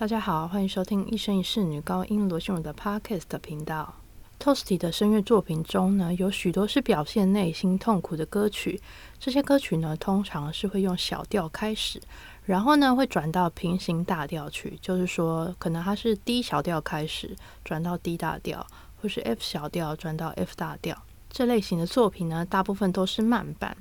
[0.00, 3.96] 大家好，欢迎收听一生一世女高音罗秀荣的 Podcast 频道。
[4.38, 8.80] Toasty 的声乐作品中呢，有许多是表现内心痛苦的歌曲。
[9.18, 12.00] 这些歌曲呢，通常是会用小调开始，
[12.46, 14.78] 然后呢，会转到平行大调去。
[14.80, 18.66] 就是说，可能它是 D 小调开始，转到 D 大调，
[19.02, 20.96] 或是 F 小调转到 F 大调。
[21.28, 23.76] 这类型的作品呢，大部分都是慢板。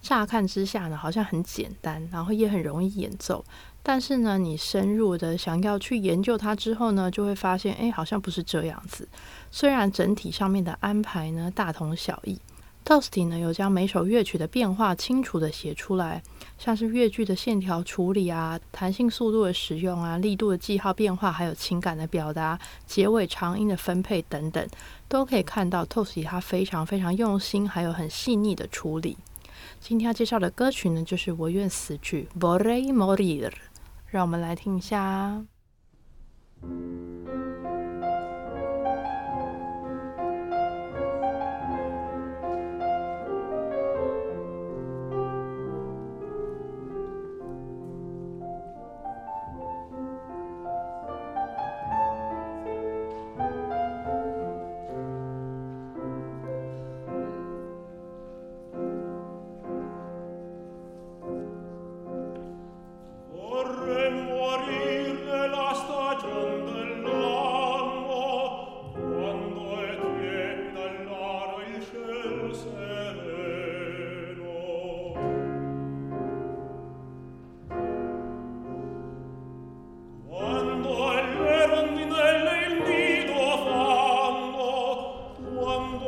[0.00, 3.44] 乍看之下呢，好像很简单，然后也很容易演奏。
[3.88, 9.08] 但是呢，你深入的想要去研究它之后呢，就会发现，哎，好像不是这样子。
[9.52, 12.36] 虽然整体上面的安排呢大同小异
[12.84, 16.20] ，Toasty 呢有将每首乐曲的变化清楚的写出来，
[16.58, 24.68] 像是乐句的线条处理啊、弹性速度的使用啊、力度的记号变化，还有情感的表达、结尾长音的分配等等，
[25.06, 29.16] 都可以看到 Toasty 他非常非常用心，还有很细腻的处理。
[29.78, 33.52] 今天要介绍的歌曲呢，就是《我愿死去》（Vorrei Morir）。
[34.06, 35.44] 让我们来听一下。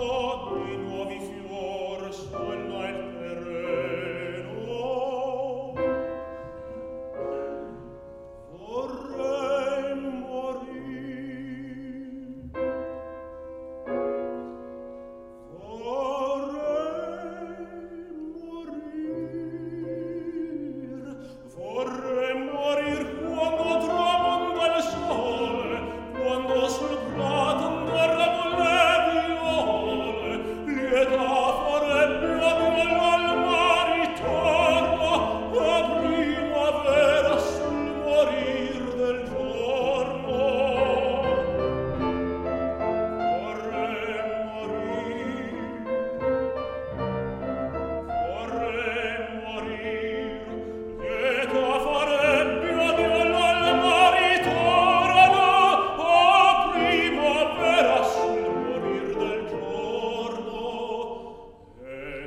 [0.09, 1.38] di nuovi fiori.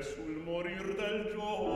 [0.03, 1.70] sul morir del giorno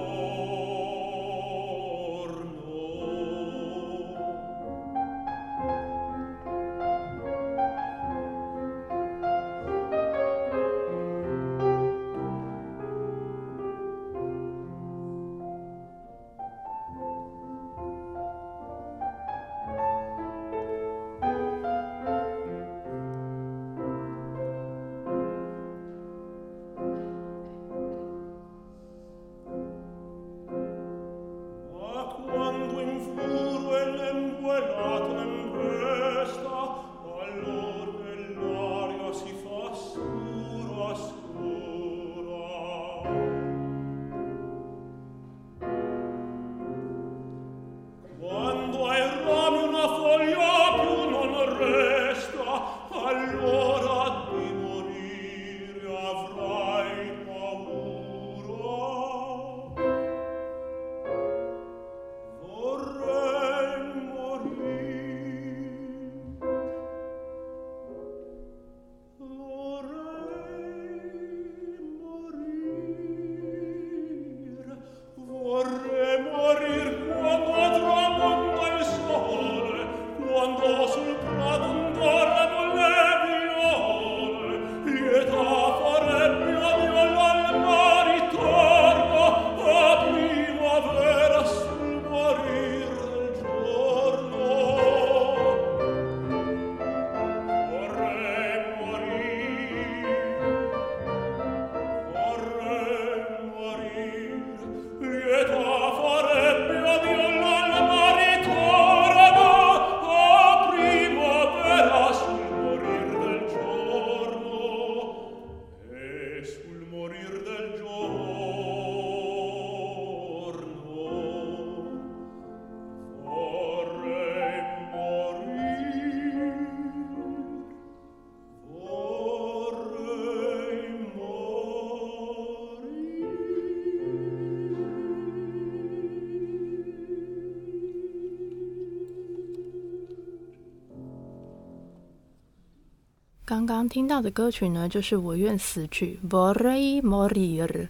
[143.48, 147.88] 刚刚听到的歌曲呢，就是《我愿死去》（Vorrei Morir）。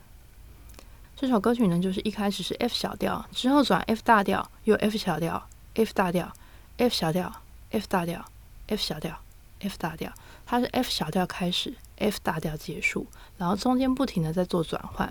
[1.15, 5.41] 这首歌曲呢，就是一开始是 F 小调，之后转 F 大调，又 F 小调
[5.75, 6.29] ，F 大调
[6.75, 7.33] ，F 小调
[7.71, 8.25] ，F 大调
[8.67, 9.17] ，F 小调
[9.61, 10.11] ，F 大调。
[10.45, 15.09] 它是 F 小调开始，F 大调结束，然后中间不停的在做转换。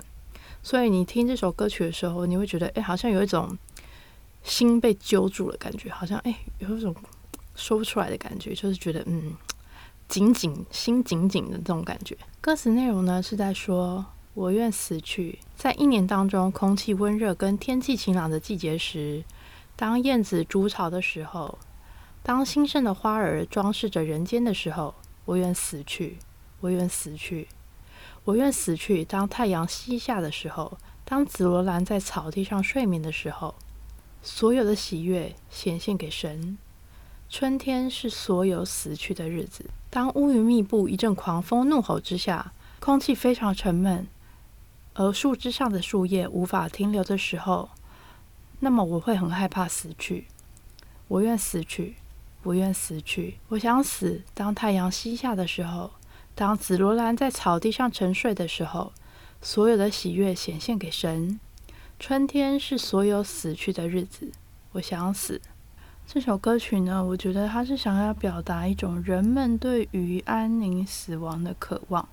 [0.62, 3.56] 所以你听这首歌曲的时候，你会觉得，哎，好像有一种
[4.43, 6.94] 心被揪住了感觉，好像哎，有一种
[7.56, 9.32] 说不出来的感觉，就是觉得嗯。
[10.08, 12.16] 紧紧心紧紧的这种感觉。
[12.40, 14.04] 歌词内容呢是在说
[14.34, 19.24] ：“我愿死去，在一年当中，空气温热跟天气晴朗的季节时，
[19.74, 21.58] 当燕子筑巢的时候，
[22.22, 26.18] 当兴盛的花儿装饰着人间的时候，我愿死去，
[26.60, 27.48] 我愿死去，
[28.24, 29.04] 我愿死去。
[29.04, 33.54] 当太阳西下的时候，当紫罗兰在草地上睡眠的时候，
[34.22, 36.56] 所有的喜悦显现给神。
[37.28, 39.64] 春天是所有死去的日子。”
[39.94, 44.08] 当乌云密布、一阵狂风怒吼之下，空气非常沉闷，
[44.94, 47.69] 而树枝上的树叶无法停留的时候，
[48.58, 50.26] 那么我会很害怕死去。
[51.06, 51.94] 我愿死去，
[52.43, 54.23] 我愿死去，我想死。
[54.35, 55.93] 当太阳西下的时候，
[56.35, 58.93] 当紫罗兰在草地上沉睡的时候，
[59.40, 61.38] 所有的喜悦显现给神。
[62.00, 64.32] 春天是所有死去的日子，
[64.73, 65.40] 我想死。
[66.06, 72.06] 这首歌曲呢，我觉得它是想要表达一种人们对于安宁死亡的渴望，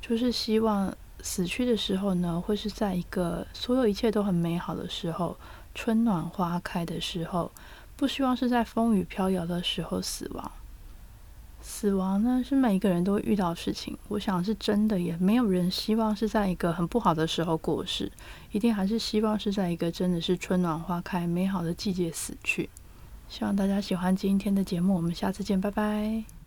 [0.00, 5.36] 就是希望死去的时候呢，会是在一个所有一切都很美好的时候，
[5.74, 7.50] 春暖花开的时候，
[7.96, 10.52] 不希望是在风雨飘摇的时候死亡。
[11.60, 18.12] 死亡呢，是每一个人都会遇到的事情，我想是真的，也没有人希望是在一个很不好的时候过世，
[18.52, 22.70] 一定还是希望是在一个真的是春暖花开、美好的季节死去。
[23.28, 26.37] 希望大家喜欢今天的节目，我们下次见，拜拜。